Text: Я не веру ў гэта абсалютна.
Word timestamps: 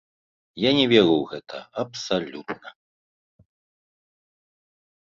Я 0.63 0.71
не 0.77 0.85
веру 0.93 1.11
ў 1.17 1.25
гэта 1.35 1.57
абсалютна. 1.85 2.69